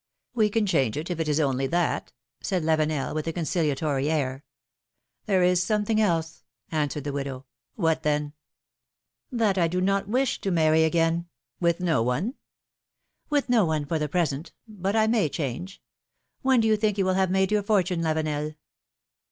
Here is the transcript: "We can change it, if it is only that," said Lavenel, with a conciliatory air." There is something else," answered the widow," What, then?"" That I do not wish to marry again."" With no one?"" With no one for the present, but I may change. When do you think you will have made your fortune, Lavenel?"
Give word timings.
"We 0.33 0.49
can 0.49 0.65
change 0.65 0.97
it, 0.97 1.11
if 1.11 1.19
it 1.19 1.27
is 1.29 1.39
only 1.39 1.67
that," 1.67 2.11
said 2.41 2.63
Lavenel, 2.63 3.13
with 3.13 3.27
a 3.27 3.33
conciliatory 3.33 4.09
air." 4.09 4.43
There 5.27 5.43
is 5.43 5.61
something 5.61 6.01
else," 6.01 6.43
answered 6.71 7.03
the 7.03 7.11
widow," 7.13 7.45
What, 7.75 8.01
then?"" 8.01 8.33
That 9.41 9.59
I 9.59 9.67
do 9.67 9.79
not 9.79 10.07
wish 10.07 10.41
to 10.41 10.49
marry 10.49 10.85
again."" 10.85 11.27
With 11.61 11.79
no 11.81 12.01
one?"" 12.01 12.33
With 13.29 13.47
no 13.47 13.63
one 13.63 13.85
for 13.85 13.99
the 13.99 14.09
present, 14.09 14.53
but 14.67 14.95
I 14.95 15.05
may 15.05 15.29
change. 15.29 15.83
When 16.41 16.61
do 16.61 16.67
you 16.67 16.77
think 16.77 16.97
you 16.97 17.05
will 17.05 17.13
have 17.13 17.29
made 17.29 17.51
your 17.51 17.61
fortune, 17.61 18.01
Lavenel?" 18.01 18.55